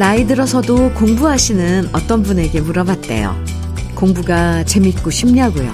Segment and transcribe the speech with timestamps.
[0.00, 3.36] 나이 들어서도 공부하시는 어떤 분에게 물어봤대요.
[3.94, 5.70] 공부가 재밌고 쉽냐고요.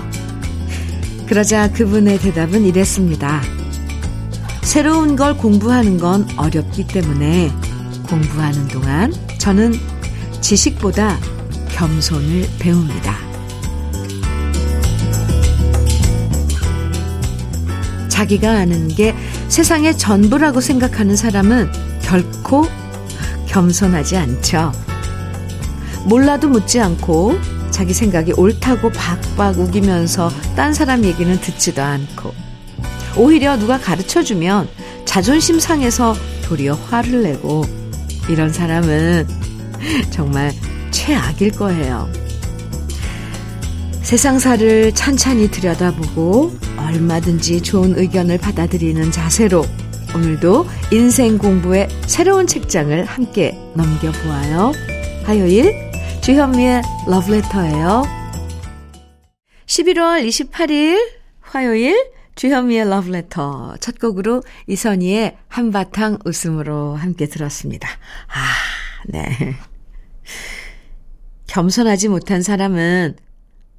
[1.29, 3.41] 그러자 그분의 대답은 이랬습니다.
[4.63, 7.53] 새로운 걸 공부하는 건 어렵기 때문에
[8.09, 9.75] 공부하는 동안 저는
[10.41, 11.21] 지식보다
[11.69, 13.17] 겸손을 배웁니다.
[18.09, 19.15] 자기가 아는 게
[19.47, 21.71] 세상의 전부라고 생각하는 사람은
[22.03, 22.67] 결코
[23.57, 24.71] 겸손하지 않죠.
[26.05, 27.39] 몰라도 묻지 않고
[27.71, 32.35] 자기 생각이 옳다고 박박 우기면서 딴 사람 얘기는 듣지도 않고
[33.17, 34.69] 오히려 누가 가르쳐 주면
[35.07, 37.65] 자존심 상해서 도리어 화를 내고
[38.29, 39.27] 이런 사람은
[40.13, 40.53] 정말
[40.91, 42.13] 최악일 거예요.
[44.03, 49.65] 세상사를 찬찬히 들여다보고 얼마든지 좋은 의견을 받아들이는 자세로
[50.17, 54.73] 오늘도 인생 공부의 새로운 책장을 함께 넘겨보아요.
[55.25, 55.75] 화요일
[56.23, 58.03] 주현미의 러브레터예요.
[59.67, 61.11] 11월 28일
[61.43, 67.87] 화요일 주현미의 러브레터 첫 곡으로 이선희의 한바탕 웃음으로 함께 들었습니다.
[68.29, 68.47] 아,
[69.09, 69.55] 네.
[71.47, 73.17] 겸손하지 못한 사람은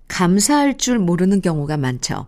[0.07, 2.27] 감사할 줄 모르는 경우가 많죠.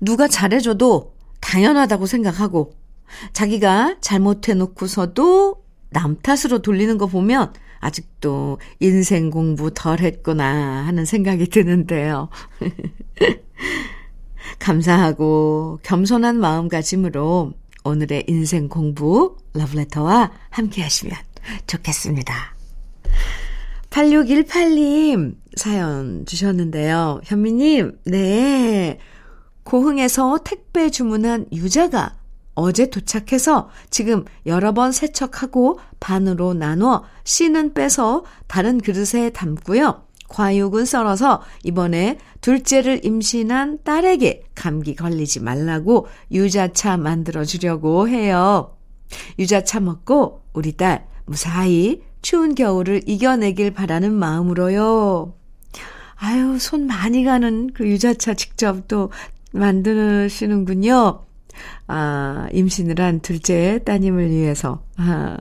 [0.00, 2.85] 누가 잘해줘도 당연하다고 생각하고
[3.32, 12.28] 자기가 잘못해놓고서도 남 탓으로 돌리는 거 보면 아직도 인생 공부 덜 했구나 하는 생각이 드는데요.
[14.58, 17.52] 감사하고 겸손한 마음가짐으로
[17.84, 21.16] 오늘의 인생 공부 러브레터와 함께 하시면
[21.66, 22.56] 좋겠습니다.
[23.90, 27.20] 8618님 사연 주셨는데요.
[27.24, 28.98] 현미님, 네.
[29.62, 32.16] 고흥에서 택배 주문한 유자가
[32.56, 40.02] 어제 도착해서 지금 여러 번 세척하고 반으로 나눠 씨는 빼서 다른 그릇에 담고요.
[40.28, 48.76] 과육은 썰어서 이번에 둘째를 임신한 딸에게 감기 걸리지 말라고 유자차 만들어 주려고 해요.
[49.38, 55.34] 유자차 먹고 우리 딸 무사히 추운 겨울을 이겨내길 바라는 마음으로요.
[56.16, 59.12] 아유, 손 많이 가는 그 유자차 직접 또
[59.52, 61.26] 만드시는군요.
[61.86, 64.82] 아, 임신을 한 둘째 따님을 위해서.
[64.96, 65.36] 아,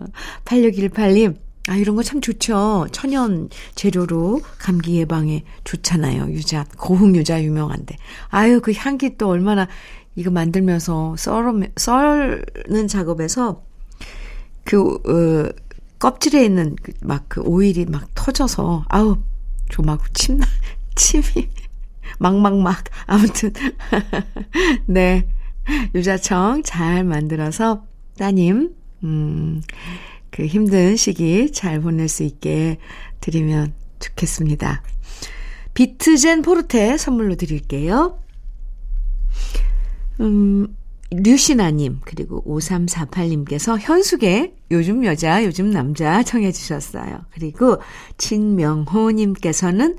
[0.45, 1.35] 8618님.
[1.67, 2.87] 아, 이런 거 참 좋죠.
[2.91, 6.29] 천연 재료로 감기 예방에 좋잖아요.
[6.31, 7.95] 유자, 고흥 유자 유명한데.
[8.29, 9.67] 아유, 그 향기 또 얼마나
[10.15, 13.63] 이거 만들면서 썰어, 썰는 작업에서
[14.63, 15.51] 그, 어,
[15.99, 19.17] 껍질에 있는 그 막그 그 오일이 막 터져서, 아우,
[19.69, 20.39] 조막 침,
[20.95, 21.49] 침이
[22.19, 22.83] 막막막.
[23.07, 23.51] 아무튼.
[24.87, 25.27] 네.
[25.95, 27.85] 유자청 잘 만들어서
[28.17, 29.61] 따님, 음,
[30.29, 32.77] 그 힘든 시기 잘 보낼 수 있게
[33.21, 34.83] 드리면 좋겠습니다.
[35.73, 38.19] 비트젠 포르테 선물로 드릴게요.
[40.21, 40.75] 음,
[41.11, 47.25] 류신아님, 그리고 5348님께서 현숙의 요즘 여자, 요즘 남자 청해주셨어요.
[47.31, 47.77] 그리고
[48.17, 49.97] 진명호님께서는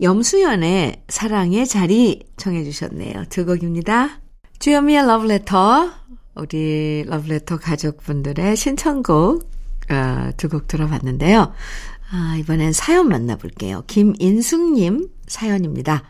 [0.00, 3.24] 염수연의 사랑의 자리 청해주셨네요.
[3.28, 4.21] 두 곡입니다.
[4.62, 5.90] 주현미의 러브레터,
[6.36, 9.50] 우리 러브레터 가족분들의 신청곡
[9.90, 11.52] 어, 두곡 들어봤는데요.
[12.12, 13.82] 아, 이번엔 사연 만나볼게요.
[13.88, 16.04] 김인숙님 사연입니다.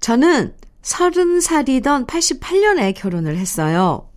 [0.00, 0.52] 저는
[0.82, 4.08] 30살이던 88년에 결혼을 했어요.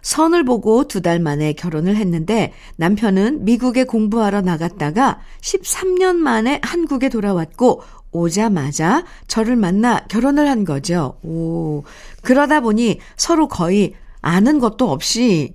[0.00, 7.82] 선을 보고 두 달 만에 결혼을 했는데 남편은 미국에 공부하러 나갔다가 13년 만에 한국에 돌아왔고
[8.12, 11.18] 오자마자 저를 만나 결혼을 한 거죠.
[11.22, 11.84] 오.
[12.22, 15.54] 그러다 보니 서로 거의 아는 것도 없이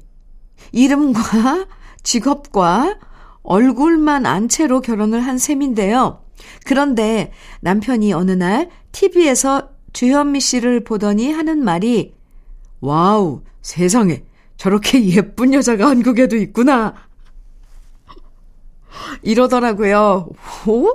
[0.72, 1.68] 이름과
[2.04, 2.98] 직업과
[3.44, 6.22] 얼굴만 안 채로 결혼을 한 셈인데요.
[6.66, 7.32] 그런데
[7.62, 12.14] 남편이 어느 날 TV에서 주현미 씨를 보더니 하는 말이
[12.82, 14.24] 와우, 세상에
[14.58, 16.94] 저렇게 예쁜 여자가 한국에도 있구나.
[19.22, 20.30] 이러더라고요.
[20.68, 20.90] 오?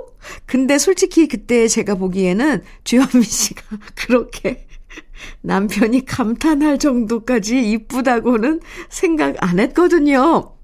[0.45, 3.63] 근데 솔직히 그때 제가 보기에는 주현미 씨가
[3.95, 4.67] 그렇게
[5.41, 8.59] 남편이 감탄할 정도까지 이쁘다고는
[8.89, 10.55] 생각 안 했거든요.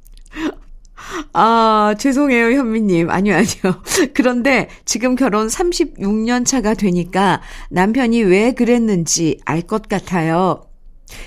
[1.33, 3.09] 아, 죄송해요, 현미님.
[3.09, 3.81] 아니요, 아니요.
[4.13, 10.63] 그런데 지금 결혼 36년 차가 되니까 남편이 왜 그랬는지 알 것 같아요.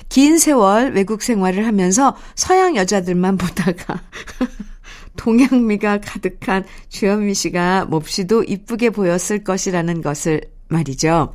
[0.09, 4.03] 긴 세월 외국 생활을 하면서 서양 여자들만 보다가
[5.21, 11.35] 동양미가 가득한 주현미 씨가 몹시도 이쁘게 보였을 것이라는 것을 말이죠.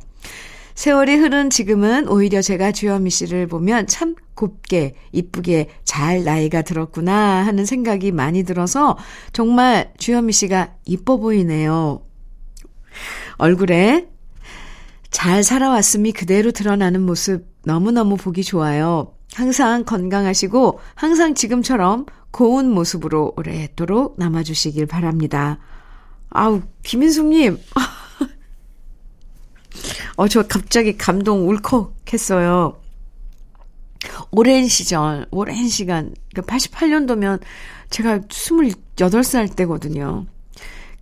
[0.74, 7.64] 세월이 흐른 지금은 오히려 제가 주현미 씨를 보면 참 곱게, 이쁘게 잘 나이가 들었구나 하는
[7.64, 8.98] 생각이 많이 들어서
[9.32, 12.02] 정말 주현미 씨가 이뻐 보이네요.
[13.38, 14.08] 얼굴에
[15.10, 19.12] 잘 살아왔음이 그대로 드러나는 모습 너무너무 보기 좋아요.
[19.32, 25.58] 항상 건강하시고 항상 지금처럼 고운 모습으로 오랫도록 남아주시길 바랍니다.
[26.30, 27.58] 아우, 김인숙님.
[30.16, 32.80] 어, 저 갑자기 감동 울컥했어요.
[34.30, 37.40] 오랜 시절, 오랜 시간, 그러니까 88년도면
[37.90, 40.26] 제가 28살 때거든요.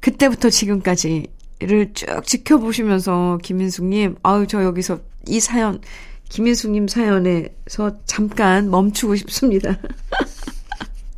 [0.01, 5.81] 그때부터 지금까지를 쭉 지켜보시면서 김인숙님, 아우, 저 여기서 이 사연,
[6.29, 9.79] 김인숙님 사연에서 잠깐 멈추고 싶습니다.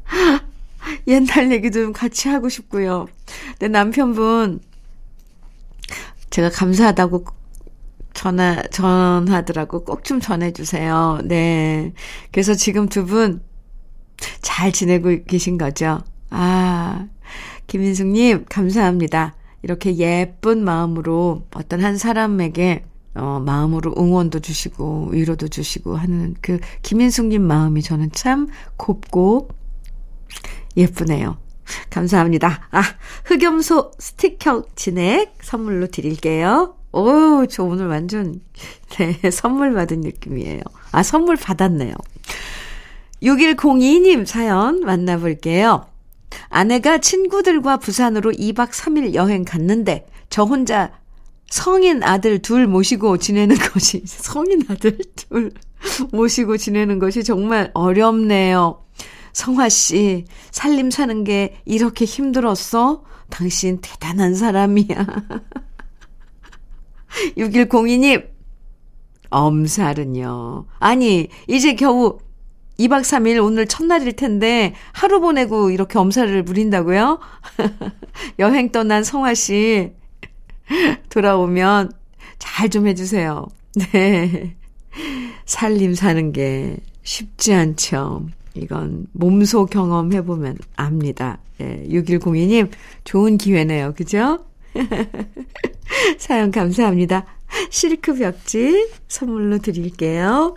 [1.09, 3.07] 옛날 얘기도 좀 같이 하고 싶고요.
[3.59, 4.61] 내 남편분,
[6.31, 7.25] 제가 감사하다고
[8.15, 9.85] 전화, 전하더라고.
[9.85, 11.19] 꼭 좀 전해 주세요.
[11.25, 11.93] 네.
[12.33, 13.41] 그래서 지금 두 분
[14.41, 16.01] 잘 지내고 계신 거죠?
[16.31, 17.07] 아,
[17.67, 19.35] 김인숙 님, 감사합니다.
[19.63, 27.43] 이렇게 예쁜 마음으로 어떤 한 사람에게 어, 마음으로 응원도 주시고 위로도 주시고 하는 그 김인숙님
[27.43, 29.49] 마음이 저는 참 곱고
[30.77, 31.39] 예쁘네요.
[31.91, 32.69] 감사합니다.
[32.71, 32.83] 아,
[33.25, 36.77] 흑염소 스티커 진액 선물로 드릴게요.
[36.93, 38.41] 오, 저 오늘 완전,
[38.97, 40.61] 네, 선물 받은 느낌이에요.
[40.93, 41.95] 아, 선물 받았네요.
[43.23, 45.87] 6102님 사연 만나볼게요.
[46.49, 50.93] 아내가 친구들과 부산으로 2박 3일 여행 갔는데, 저 혼자
[51.49, 55.53] 성인 아들 둘 모시고 지내는 것이, 성인 아들 둘
[56.13, 58.86] 모시고 지내는 것이 정말 어렵네요.
[59.37, 63.05] 성화 씨, 살림 사는 게 이렇게 힘들었어?
[63.29, 64.87] 당신 대단한 사람이야.
[67.37, 68.31] 6102님,
[69.29, 70.65] 엄살은요.
[70.79, 72.19] 아니, 이제 겨우
[72.79, 77.21] 2박 3일 오늘 첫날일 텐데 하루 보내고 이렇게 엄살을 부린다고요?
[78.39, 79.93] 여행 떠난 성화 씨
[81.11, 81.93] 돌아오면
[82.39, 83.47] 잘 좀 해주세요.
[83.93, 84.57] 네.
[85.45, 88.29] 살림 사는 게 쉽지 않죠.
[88.57, 91.39] 이건 몸소 경험해보면 압니다.
[91.61, 92.71] 예, 6102님,
[93.05, 93.95] 좋은 기회네요.
[93.95, 94.45] 그죠?
[96.19, 97.25] 사연 감사합니다.
[97.71, 100.55] 실크 벽지 선물로 드릴게요.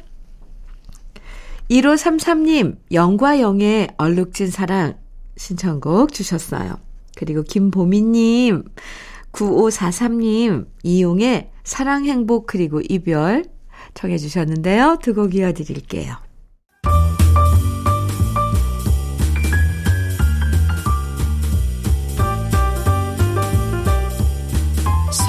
[1.69, 4.97] 1533님, 영과 영의 얼룩진 사랑
[5.37, 6.77] 신청곡 주셨어요.
[7.15, 8.63] 그리고 김보미님,
[9.31, 13.45] 9543님, 이용의 사랑, 행복, 그리고 이별
[13.93, 14.97] 청해 주셨는데요.
[15.01, 16.15] 두 곡 이어드릴게요.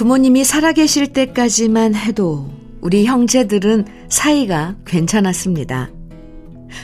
[0.00, 5.90] 부모님이 살아계실 때까지만 해도 우리 형제들은 사이가 괜찮았습니다.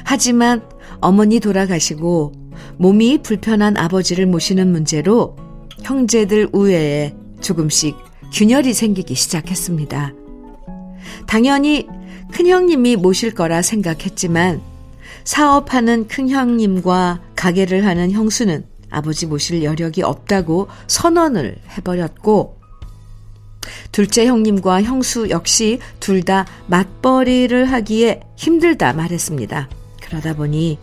[0.04, 0.60] 하지만
[1.00, 2.32] 어머니 돌아가시고
[2.76, 5.34] 몸이 불편한 아버지를 모시는 문제로
[5.82, 7.96] 형제들 우애에 조금씩
[8.34, 10.12] 균열이 생기기 시작했습니다.
[11.26, 11.86] 당연히
[12.32, 14.60] 큰형님이 모실 거라 생각했지만
[15.24, 22.56] 사업하는 큰형님과 가게를 하는 형수는 아버지 모실 여력이 없다고 선언을 해버렸고
[23.92, 29.68] 둘째 형님과 형수 역시 둘 다 맞벌이를 하기에 힘들다 말했습니다.
[30.02, 30.78] 그러다 보니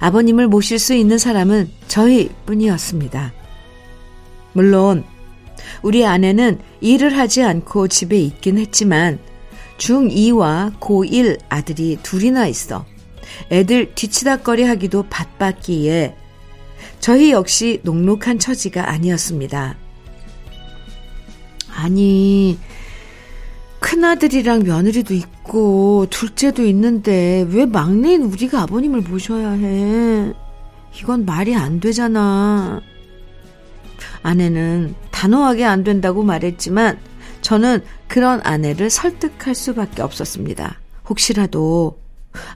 [0.00, 3.32] 아버님을 모실 수 있는 사람은 저희 뿐이었습니다.
[4.54, 5.04] 물론
[5.82, 9.18] 우리 아내는 일을 하지 않고 집에 있긴 했지만
[9.78, 12.84] 중2와 고1 아들이 둘이나 있어
[13.50, 16.16] 애들 뒤치다거리 하기도 바빴기에
[17.00, 19.76] 저희 역시 녹록한 처지가 아니었습니다.
[21.74, 22.58] 아니,
[23.80, 30.32] 큰아들이랑 며느리도 있고, 둘째도 있는데, 왜 막내인 우리가 아버님을 모셔야 해?
[31.00, 32.80] 이건 말이 안 되잖아.
[34.22, 36.98] 아내는 단호하게 안 된다고 말했지만,
[37.40, 40.78] 저는 그런 아내를 설득할 수밖에 없었습니다.
[41.08, 41.98] 혹시라도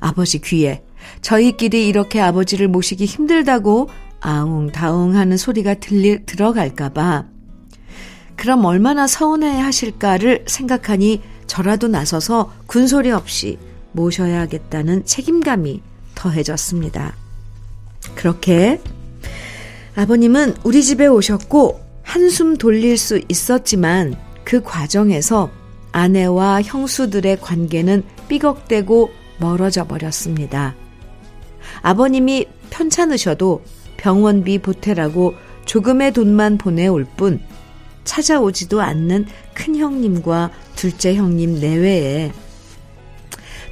[0.00, 0.82] 아버지 귀에
[1.20, 3.88] 저희끼리 이렇게 아버지를 모시기 힘들다고
[4.20, 7.26] 아웅다웅 하는 소리가 들리, 들어갈까봐
[8.36, 13.58] 그럼 얼마나 서운해 하실까를 생각하니 저라도 나서서 군소리 없이
[13.92, 15.80] 모셔야겠다는 책임감이
[16.14, 17.14] 더해졌습니다.
[18.14, 18.80] 그렇게
[19.96, 24.14] 아버님은 우리 집에 오셨고 한숨 돌릴 수 있었지만
[24.44, 25.50] 그 과정에서
[25.92, 30.74] 아내와 형수들의 관계는 삐걱대고 멀어져 버렸습니다.
[31.82, 33.62] 아버님이 편찮으셔도
[33.96, 37.40] 병원비 보태라고 조금의 돈만 보내올 뿐
[38.06, 42.32] 찾아오지도 않는 큰 형님과 둘째 형님 내외에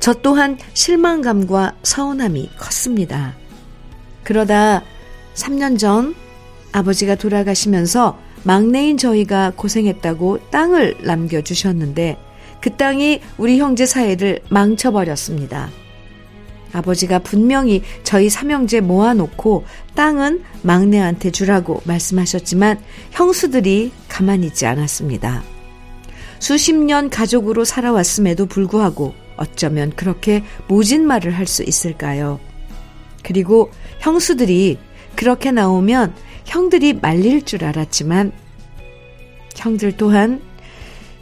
[0.00, 3.34] 저 또한 실망감과 서운함이 컸습니다.
[4.22, 4.82] 그러다
[5.34, 6.14] 3년 전
[6.72, 12.18] 아버지가 돌아가시면서 막내인 저희가 고생했다고 땅을 남겨주셨는데
[12.60, 15.70] 그 땅이 우리 형제 사이를 망쳐버렸습니다.
[16.74, 19.64] 아버지가 분명히 저희 삼형제 모아놓고
[19.94, 22.80] 땅은 막내한테 주라고 말씀하셨지만
[23.12, 25.42] 형수들이 가만히 있지 않았습니다.
[26.40, 32.40] 수십 년 가족으로 살아왔음에도 불구하고 어쩌면 그렇게 모진 말을 할 수 있을까요?
[33.22, 34.78] 그리고 형수들이
[35.16, 36.14] 그렇게 나오면
[36.44, 38.32] 형들이 말릴 줄 알았지만
[39.56, 40.42] 형들 또한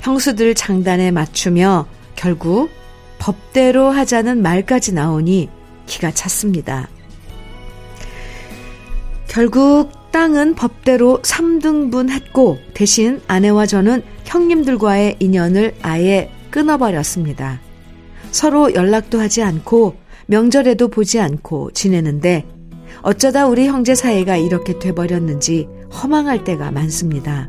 [0.01, 2.71] 형수들 장단에 맞추며 결국
[3.23, 5.49] 법대로 하자는 말까지 나오니
[5.87, 6.89] 기가 찼습니다.
[9.29, 17.61] 결국 땅은 법대로 3등분 했고 대신 아내와 저는 형님들과의 인연을 아예 끊어버렸습니다.
[18.33, 19.95] 서로 연락도 하지 않고
[20.27, 22.45] 명절에도 보지 않고 지내는데
[23.03, 27.49] 어쩌다 우리 형제 사이가 이렇게 돼버렸는지 허망할 때가 많습니다.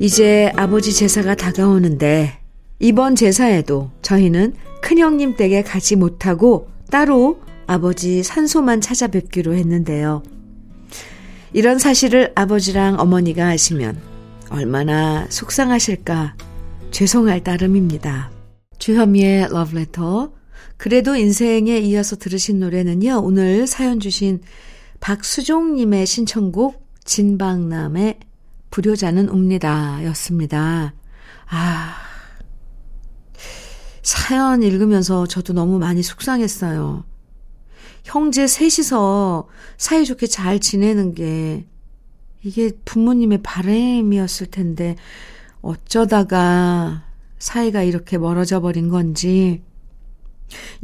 [0.00, 2.45] 이제 아버지 제사가 다가오는데
[2.78, 10.22] 이번 제사에도 저희는 큰형님 댁에 가지 못하고 따로 아버지 산소만 찾아뵙기로 했는데요.
[11.52, 13.98] 이런 사실을 아버지랑 어머니가 아시면
[14.50, 16.36] 얼마나 속상하실까
[16.90, 18.30] 죄송할 따름입니다.
[18.78, 20.32] 주현미의 러브레터.
[20.76, 24.40] 그래도 인생에 이어서 들으신 노래는요, 오늘 사연 주신
[25.00, 28.20] 박수종님의 신청곡 진방남의
[28.70, 30.92] 불효자는 옵니다 였습니다.
[31.48, 32.05] 아,
[34.06, 37.02] 사연 읽으면서 저도 너무 많이 속상했어요.
[38.04, 39.48] 형제 셋이서
[39.78, 41.66] 사이좋게 잘 지내는 게
[42.44, 44.94] 이게 부모님의 바램이었을 텐데
[45.60, 47.02] 어쩌다가
[47.40, 49.64] 사이가 이렇게 멀어져 버린 건지.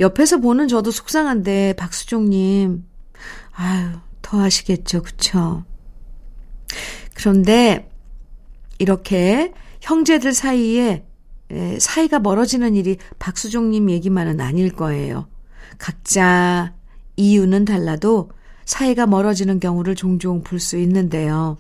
[0.00, 2.84] 옆에서 보는 저도 속상한데 박수종님.
[3.52, 5.64] 아유 더 하시겠죠 그쵸?
[7.14, 7.88] 그런데
[8.80, 11.04] 이렇게 형제들 사이에
[11.78, 15.26] 사이가 멀어지는 일이 박수종님 얘기만은 아닐 거예요.
[15.78, 16.72] 각자
[17.16, 18.30] 이유는 달라도
[18.64, 21.58] 사이가 멀어지는 경우를 종종 볼 수 있는데요.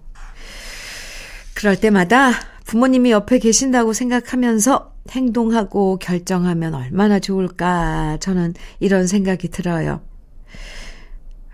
[1.54, 2.32] 그럴 때마다
[2.64, 10.00] 부모님이 옆에 계신다고 생각하면서 행동하고 결정하면 얼마나 좋을까 저는 이런 생각이 들어요.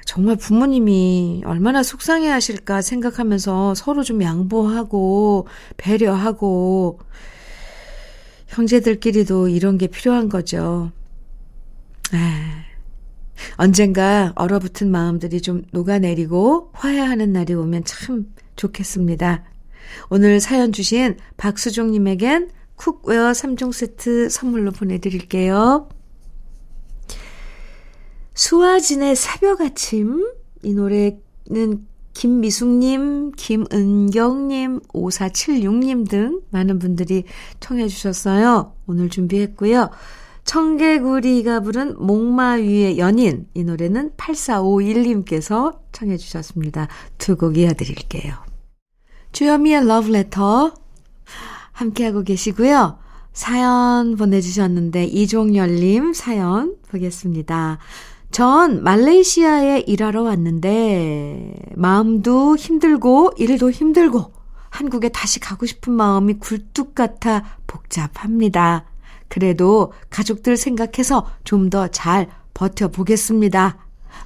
[0.04, 7.00] 정말 부모님이 얼마나 속상해 하실까 생각하면서 서로 좀 양보하고 배려하고
[8.48, 10.90] 형제들끼리도 이런 게 필요한 거죠.
[12.12, 12.64] 아,
[13.56, 18.26] 언젠가 얼어붙은 마음들이 좀 녹아내리고 화해하는 날이 오면 참
[18.56, 19.44] 좋겠습니다.
[20.10, 25.88] 오늘 사연 주신 박수종님에겐 cookware 3종 세트 선물로 보내드릴게요.
[28.34, 30.32] 수아진의 새벽 아침.
[30.62, 31.86] 이 노래는
[32.18, 37.22] 김미숙님, 김은경님, 5476님 등 많은 분들이
[37.60, 38.72] 청해 주셨어요.
[38.88, 39.90] 오늘 준비했고요.
[40.42, 43.46] 청개구리가 부른 목마 위의 연인.
[43.54, 46.88] 이 노래는 8451님께서 청해 주셨습니다.
[47.18, 48.34] 두 곡 이어드릴게요.
[49.30, 50.74] 주현미의 러브레터
[51.70, 52.98] 함께하고 계시고요.
[53.32, 57.78] 사연 보내주셨는데 이종열님 사연 보겠습니다.
[58.30, 64.32] 전 말레이시아에 일하러 왔는데 마음도 힘들고 일도 힘들고
[64.70, 68.84] 한국에 다시 가고 싶은 마음이 굴뚝 같아 복잡합니다.
[69.28, 73.78] 그래도 가족들 생각해서 좀 더 잘 버텨보겠습니다.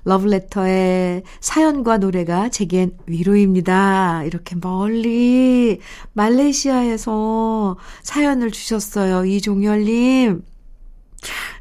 [0.05, 4.25] 러브레터의 사연과 노래가 제겐 위로입니다.
[4.25, 5.79] 이렇게 멀리
[6.15, 9.25] 말레이시아에서 사연을 주셨어요.
[9.27, 10.43] 이종열님.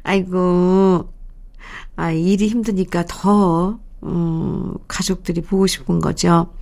[0.02, 1.08] 아이고,
[1.96, 6.52] 아, 일이 힘드니까 더, 음, 가족들이 보고 싶은 거죠.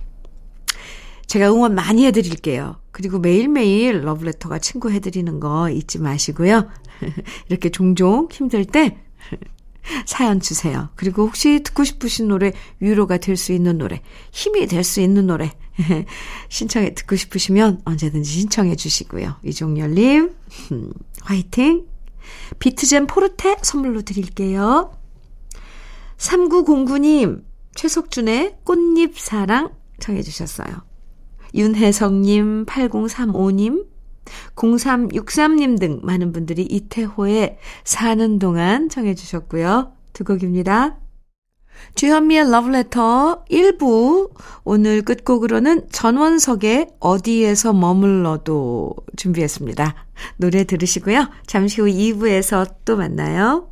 [1.27, 2.75] 제가 응원 많이 해드릴게요.
[2.91, 6.67] 그리고 매일매일 러브레터가 친구 해드리는 거 잊지 마시고요.
[7.47, 8.97] 이렇게 종종 힘들 때
[10.05, 10.89] 사연 주세요.
[10.95, 15.51] 그리고 혹시 듣고 싶으신 노래, 위로가 될 수 있는 노래, 힘이 될 수 있는 노래,
[16.49, 19.37] 신청해, 듣고 싶으시면 언제든지 신청해 주시고요.
[19.43, 20.35] 이종열님,
[21.23, 21.85] 화이팅!
[22.59, 24.91] 비트젠 포르테 선물로 드릴게요.
[26.21, 30.69] 3909님, 최석준의 꽃잎사랑 청해 주셨어요.
[31.55, 33.87] 윤혜성님, 8035님,
[34.55, 39.93] 0363님 등 많은 분들이 이태호의 사는 동안 청해 주셨고요.
[40.13, 40.99] 두 곡입니다.
[41.95, 44.29] 주현미의 러브레터 1부
[44.63, 49.95] 오늘 끝곡으로는 전원석의 어디에서 머물러도 준비했습니다.
[50.37, 51.29] 노래 들으시고요.
[51.47, 53.71] 잠시 후 2부에서 또 만나요.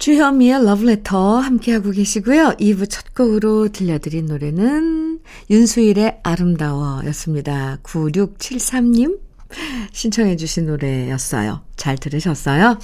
[0.00, 2.54] 주현미의 러브레터 함께하고 계시고요.
[2.58, 7.78] 2부 첫 곡으로 들려드린 노래는 윤수일의 아름다워 였습니다.
[7.82, 9.20] 9673님
[9.92, 11.60] 신청해 주신 노래였어요.
[11.76, 12.78] 잘 들으셨어요?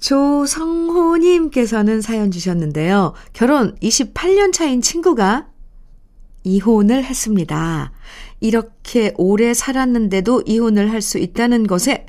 [0.00, 3.12] 조성호님께서는 사연 주셨는데요.
[3.34, 5.48] 결혼 28년 차인 친구가
[6.44, 7.92] 이혼을 했습니다.
[8.40, 12.06] 이렇게 오래 살았는데도 이혼을 할 수 있다는 것에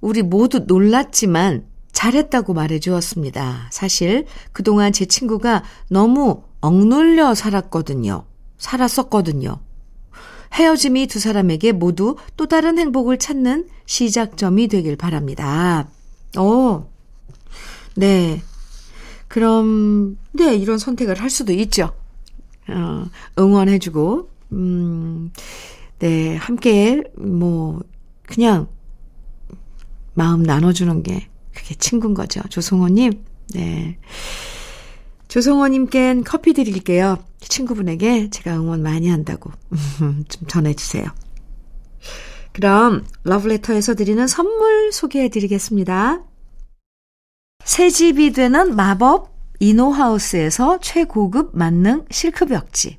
[0.00, 3.68] 우리 모두 놀랐지만 잘했다고 말해 주었습니다.
[3.70, 8.24] 사실 그동안 제 친구가 너무 억눌려 살았거든요.
[8.58, 9.60] 살았었거든요.
[10.54, 15.88] 헤어짐이 두 사람에게 모두 또 다른 행복을 찾는 시작점이 되길 바랍니다.
[16.36, 16.90] 어,
[17.96, 18.42] 네.
[19.28, 21.92] 그럼, 네, 이런 선택을 할 수도 있죠.
[22.68, 23.06] 어,
[23.38, 25.32] 응원해주고, 음,
[25.98, 27.80] 네, 함께, 뭐,
[28.24, 28.68] 그냥,
[30.14, 32.40] 마음 나눠주는 게 그게 친구인 거죠.
[32.48, 33.98] 조성호님, 네.
[35.28, 37.18] 조성호님껜 커피 드릴게요.
[37.40, 39.50] 친구분에게 제가 응원 많이 한다고
[40.28, 41.06] 좀 전해주세요.
[42.52, 46.22] 그럼 러브레터에서 드리는 선물 소개해 드리겠습니다.
[47.64, 52.98] 새 집이 되는 마법 이노하우스에서 최고급 만능 실크벽지.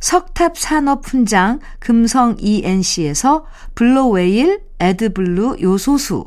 [0.00, 6.26] 석탑 산업 훈장 금성 ENC에서 블로웨일 에드블루 요소수.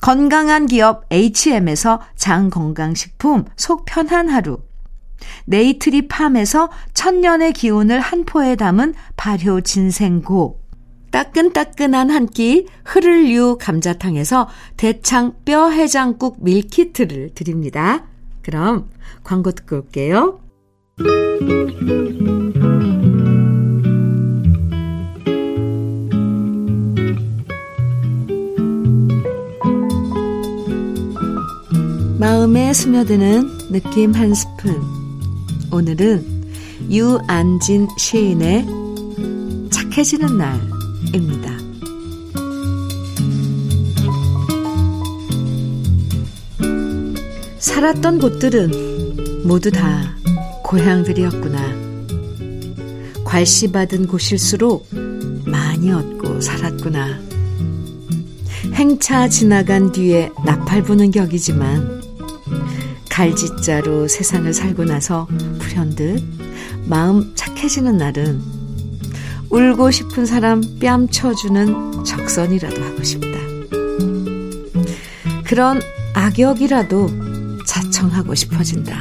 [0.00, 4.58] 건강한 기업 H&M에서 장건강식품 속 편한 하루
[5.46, 10.60] 네이트리 팜에서 천년의 기운을 한 포에 담은 발효 진생고
[11.10, 18.06] 따끈따끈한 한 끼 흐를유 감자탕에서 대창 뼈 해장국 밀키트를 드립니다.
[18.42, 18.90] 그럼
[19.24, 20.40] 광고 듣고 올게요.
[32.26, 34.82] 마음에 스며드는 느낌 한 스푼.
[35.70, 36.26] 오늘은
[36.90, 38.66] 유안진 시인의
[39.70, 41.56] 착해지는 날입니다.
[47.60, 50.16] 살았던 곳들은 모두 다
[50.64, 51.60] 고향들이었구나.
[53.22, 54.88] 괄시받은 곳일수록
[55.44, 57.20] 많이 얻고 살았구나.
[58.74, 61.95] 행차 지나간 뒤에 나팔 부는 격이지만
[63.16, 65.26] 갈짓자로 세상을 살고 나서
[65.58, 66.22] 불현듯
[66.86, 68.42] 마음 착해지는 날은
[69.48, 73.38] 울고 싶은 사람 뺨 쳐주는 적선이라도 하고 싶다.
[75.46, 75.80] 그런
[76.12, 79.00] 악역이라도 자청하고 싶어진다.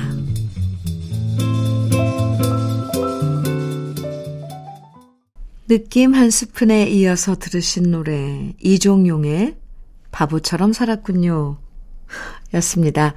[5.67, 9.57] 느낌 한 스푼에 이어서 들으신 노래 이종용의
[10.11, 11.57] 바보처럼 살았군요.
[12.53, 13.13] 였습니다.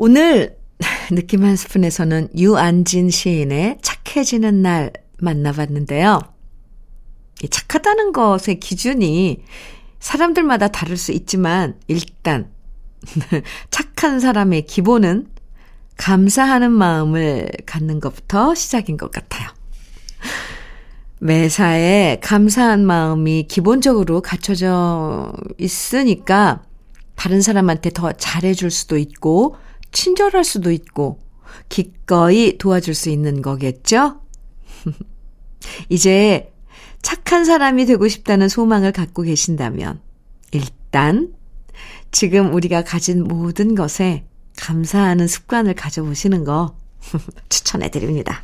[0.00, 0.56] 오늘
[1.10, 6.20] 느낌 한 스푼에서는 유안진 시인의 착해지는 날 만나봤는데요.
[7.50, 9.42] 착하다는 것의 기준이
[9.98, 12.48] 사람들마다 다를 수 있지만 일단
[13.70, 15.26] 착한 사람의 기본은
[15.96, 19.48] 감사하는 마음을 갖는 것부터 시작인 것 같아요.
[21.18, 26.62] 매사에 감사한 마음이 기본적으로 갖춰져 있으니까
[27.16, 29.56] 다른 사람한테 더 잘해줄 수도 있고,
[29.92, 31.20] 친절할 수도 있고,
[31.68, 34.20] 기꺼이 도와줄 수 있는 거겠죠?
[35.88, 36.52] 이제
[37.02, 40.00] 착한 사람이 되고 싶다는 소망을 갖고 계신다면,
[40.52, 41.32] 일단,
[42.10, 44.24] 지금 우리가 가진 모든 것에
[44.56, 46.76] 감사하는 습관을 가져보시는 거
[47.48, 48.42] 추천해 드립니다.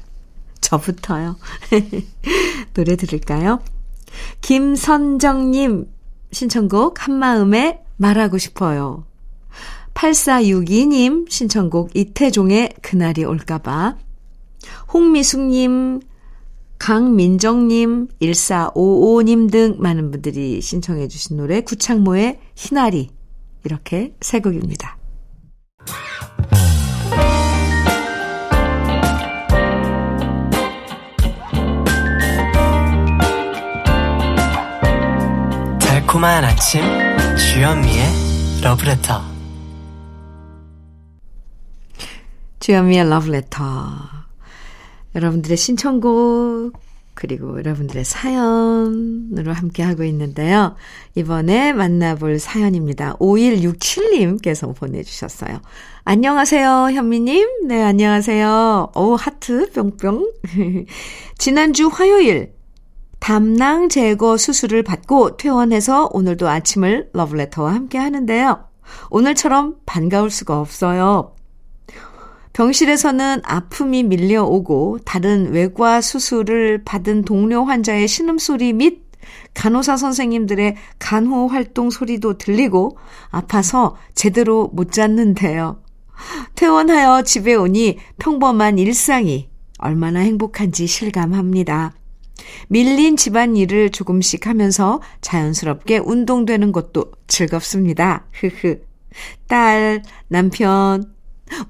[0.60, 1.36] 저부터요.
[2.74, 3.60] 노래 들을까요?
[4.40, 5.86] 김선정님
[6.32, 9.04] 신청곡 한마음에 말하고 싶어요.
[9.94, 13.96] 8462님 신청곡 이태종의 그날이 올까봐.
[14.92, 16.00] 홍미숙님,
[16.78, 23.08] 강민정님, 1455님 등 많은 분들이 신청해 주신 노래 구창모의 희나리
[23.64, 24.98] 이렇게 세 곡입니다.
[35.80, 36.82] 달콤한 아침
[37.36, 39.33] 주현미의 러브레터
[42.64, 43.62] 주현미의 러브레터
[45.14, 46.72] 여러분들의 신청곡
[47.12, 50.74] 그리고 여러분들의 사연으로 함께하고 있는데요.
[51.14, 53.18] 이번에 만나볼 사연입니다.
[53.18, 55.60] 5167님께서 보내주셨어요.
[56.04, 57.68] 안녕하세요, 현미님.
[57.68, 58.92] 네, 안녕하세요.
[58.96, 60.32] 오, 하트 뿅뿅.
[61.36, 62.54] 지난주 화요일
[63.20, 68.64] 담낭 제거 수술을 받고 퇴원해서 오늘도 아침을 러브레터와 함께 하는데요.
[69.10, 71.34] 오늘처럼 반가울 수가 없어요.
[72.54, 79.02] 병실에서는 아픔이 밀려오고 다른 외과 수술을 받은 동료 환자의 신음소리 및
[79.54, 82.96] 간호사 선생님들의 간호 활동 소리도 들리고
[83.30, 85.82] 아파서 제대로 못 잤는데요.
[86.54, 91.92] 퇴원하여 집에 오니 평범한 일상이 얼마나 행복한지 실감합니다.
[92.68, 98.26] 밀린 집안 일을 조금씩 하면서 자연스럽게 운동되는 것도 즐겁습니다.
[98.32, 98.80] 흐흐.
[99.48, 101.13] 딸, 남편,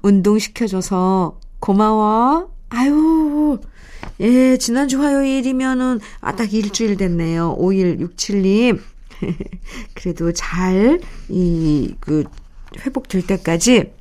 [0.01, 2.51] 운동시켜줘서 고마워.
[2.69, 3.59] 아유,
[4.19, 7.55] 예, 지난주 화요일이면은, 아, 딱 일주일 됐네요.
[7.57, 8.81] 5167님.
[9.93, 12.23] 그래도 잘, 이, 그,
[12.85, 13.91] 회복될 때까지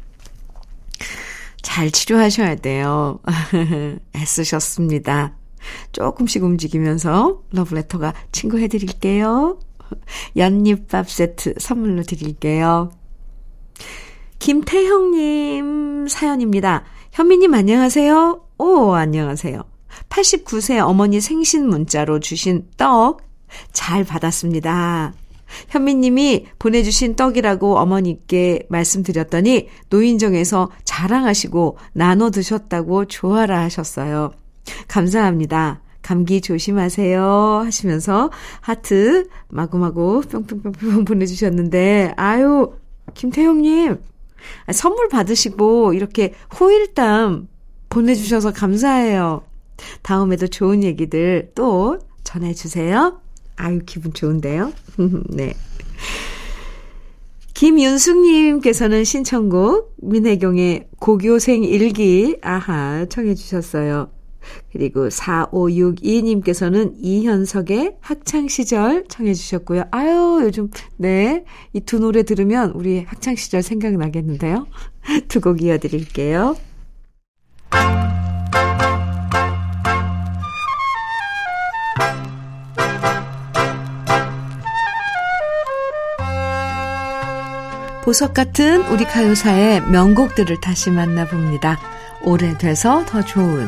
[1.63, 3.21] 잘 치료하셔야 돼요.
[4.17, 5.37] 애쓰셨습니다.
[5.93, 9.59] 조금씩 움직이면서 러브레터가 친구해 드릴게요.
[10.37, 12.91] 연잎밥 세트 선물로 드릴게요.
[14.38, 16.85] 김태형님 사연입니다.
[17.12, 18.42] 현미님 안녕하세요.
[18.59, 19.62] 오, 안녕하세요.
[20.09, 23.25] 89세 어머니 생신 문자로 주신 떡
[23.73, 25.12] 잘 받았습니다.
[25.68, 34.33] 현미님이 보내주신 떡이라고 어머니께 말씀드렸더니 노인정에서 자랑하시고 나눠 드셨다고 좋아라 하셨어요.
[34.88, 35.81] 감사합니다.
[36.03, 37.62] 감기 조심하세요.
[37.64, 42.73] 하시면서 하트 마구마구 뿅뿅뿅뿅 보내주셨는데, 아유,
[43.14, 43.99] 김태형님,
[44.73, 47.49] 선물 받으시고 이렇게 호일담
[47.89, 49.43] 보내주셔서 감사해요.
[50.03, 53.21] 다음에도 좋은 얘기들 또 전해주세요.
[53.57, 54.73] 아유, 기분 좋은데요?
[55.31, 55.55] 네.
[57.55, 64.11] 김윤숙님께서는 신청곡 민혜경의 고교생 일기 아하 청해 주셨어요.
[64.73, 69.85] 그리고 4562님께서는 이현석의 학창시절 청해 주셨고요.
[69.91, 71.45] 아유, 요즘, 네.
[71.73, 74.67] 이 두 노래 들으면 우리 학창시절 생각나겠는데요.
[75.29, 76.57] 두 곡 이어드릴게요.
[88.05, 91.79] 보석 같은 우리 가요사의 명곡들을 다시 만나봅니다.
[92.23, 93.67] 오래돼서 더 좋은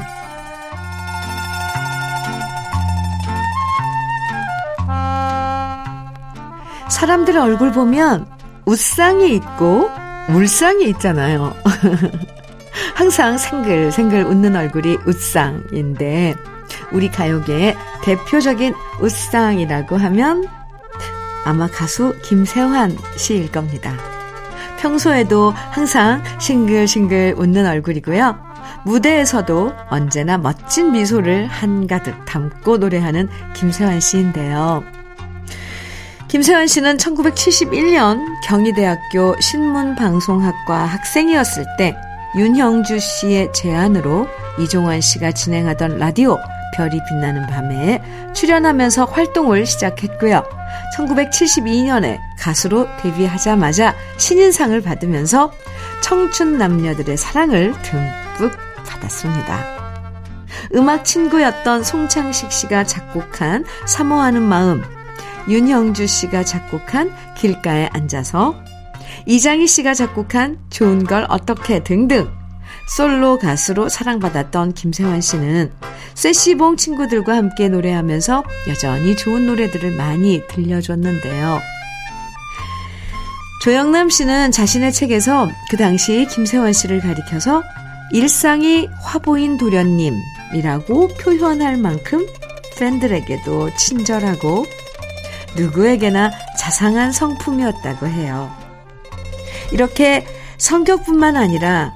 [6.97, 8.25] 사람들 얼굴 보면
[8.65, 9.91] 웃상이 있고
[10.31, 11.55] 물상이 있잖아요.
[12.97, 16.35] 항상 생글생글 웃는 얼굴이 웃상인데
[16.93, 20.49] 우리 가요계의 대표적인 웃상이라고 하면
[21.45, 23.95] 아마 가수 김세환 씨일 겁니다.
[24.79, 28.39] 평소에도 항상 싱글싱글 웃는 얼굴이고요.
[28.87, 34.96] 무대에서도 언제나 멋진 미소를 한가득 담고 노래하는 김세환 씨인데요.
[36.37, 41.97] 김세환 씨는 1971년 경희대학교 신문방송학과 학생이었을 때
[42.37, 46.39] 윤형주 씨의 제안으로 이종환 씨가 진행하던 라디오
[46.75, 48.03] 별이 빛나는 밤에
[48.35, 50.45] 출연하면서 활동을 시작했고요.
[50.99, 55.51] 1972년에 가수로 데뷔하자마자 신인상을 받으면서
[56.03, 58.53] 청춘 남녀들의 사랑을 듬뿍
[58.87, 59.65] 받았습니다.
[60.75, 64.83] 음악 친구였던 송창식 씨가 작곡한 사모하는 마음,
[65.49, 68.55] 윤형주 씨가 작곡한 길가에 앉아서,
[69.27, 72.29] 이장희 씨가 작곡한 좋은 걸 어떻게 등등
[72.89, 75.73] 솔로 가수로 사랑받았던 김세환 씨는
[76.15, 81.61] 쇠시봉 친구들과 함께 노래하면서 여전히 좋은 노래들을 많이 들려줬는데요.
[83.63, 87.63] 조영남 씨는 자신의 책에서 그 당시 김세환 씨를 가리켜서
[88.13, 92.25] 일상이 화보인 도련님이라고 표현할 만큼
[92.79, 94.65] 팬들에게도 친절하고
[95.57, 98.51] 누구에게나 자상한 성품이었다고 해요.
[99.73, 100.27] 이렇게
[100.59, 101.93] 성격뿐만 아니라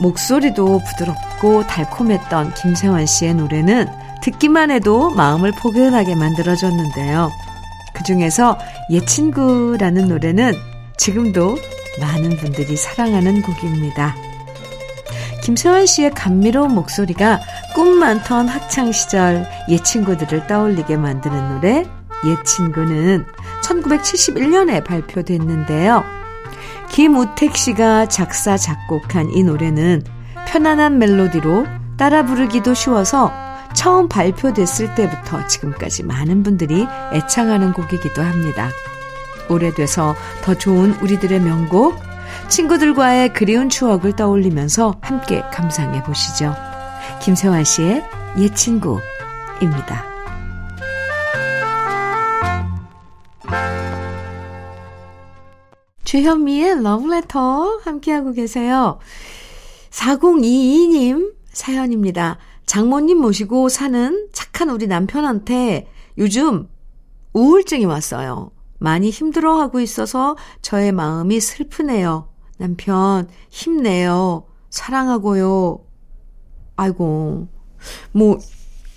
[0.00, 3.88] 목소리도 부드럽고 달콤했던 김세환 씨의 노래는
[4.22, 7.30] 듣기만 해도 마음을 포근하게 만들어줬는데요.
[7.92, 8.58] 그 중에서
[8.90, 10.54] 옛 친구라는 노래는
[10.96, 11.56] 지금도
[12.00, 14.14] 많은 분들이 사랑하는 곡입니다.
[15.42, 17.40] 김세환 씨의 감미로운 목소리가
[17.74, 21.84] 꿈 많던 학창 시절 옛 친구들을 떠올리게 만드는 노래
[22.24, 23.26] 옛 친구는
[23.62, 26.04] 1971년에 발표됐는데요.
[26.88, 30.02] 김우택 씨가 작사, 작곡한 이 노래는
[30.46, 33.32] 편안한 멜로디로 따라 부르기도 쉬워서
[33.74, 38.68] 처음 발표됐을 때부터 지금까지 많은 분들이 애창하는 곡이기도 합니다.
[39.48, 41.98] 오래돼서 더 좋은 우리들의 명곡,
[42.48, 46.54] 친구들과의 그리운 추억을 떠올리면서 함께 감상해 보시죠.
[47.22, 48.04] 김세환 씨의
[48.38, 50.11] 옛 친구입니다.
[56.12, 58.98] 주현미의 러브레터 함께하고 계세요.
[59.88, 62.36] 4022님 사연입니다.
[62.66, 66.68] 장모님 모시고 사는 착한 우리 남편한테 요즘
[67.32, 68.50] 우울증이 왔어요.
[68.78, 72.28] 많이 힘들어하고 있어서 저의 마음이 슬프네요.
[72.58, 74.44] 남편, 힘내요.
[74.68, 75.82] 사랑하고요.
[76.76, 77.48] 아이고,
[78.12, 78.38] 뭐,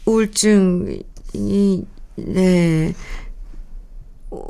[0.06, 1.02] 우울증이,
[2.18, 2.94] 네.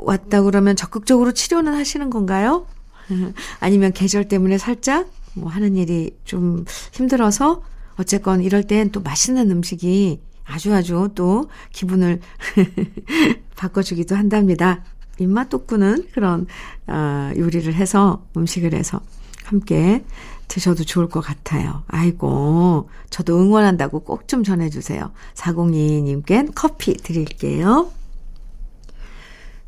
[0.00, 2.66] 왔다 그러면 적극적으로 치료는 하시는 건가요?
[3.60, 7.62] 아니면 계절 때문에 살짝 뭐 하는 일이 좀 힘들어서
[7.96, 12.20] 어쨌건 이럴 땐 또 맛있는 음식이 아주 아주 또 기분을
[13.56, 14.84] 바꿔주기도 한답니다.
[15.18, 16.46] 입맛 돋구는 그런
[16.86, 19.00] 어, 요리를 해서 음식을 해서
[19.44, 20.04] 함께
[20.48, 21.82] 드셔도 좋을 것 같아요.
[21.88, 25.10] 아이고, 저도 응원한다고 꼭 좀 전해주세요.
[25.34, 27.90] 402님께 커피 드릴게요.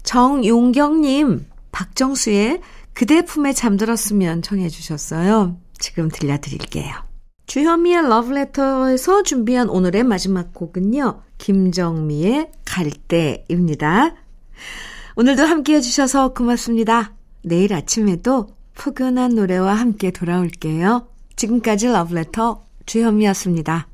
[0.03, 2.61] 정용경님, 박정수의
[2.93, 5.59] 그대 품에 잠들었으면 청해 주셨어요.
[5.79, 6.93] 지금 들려드릴게요.
[7.47, 11.23] 주현미의 러브레터에서 준비한 오늘의 마지막 곡은요.
[11.39, 14.15] 김정미의 갈대입니다.
[15.17, 17.15] 오늘도 함께 해주셔서 고맙습니다.
[17.43, 21.09] 내일 아침에도 포근한 노래와 함께 돌아올게요.
[21.37, 23.89] 지금까지 러브레터 주현미였습니다.